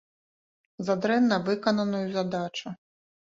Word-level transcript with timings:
За 0.87 0.95
дрэнна 1.03 1.37
выкананую 1.51 2.01
задачу. 2.17 2.67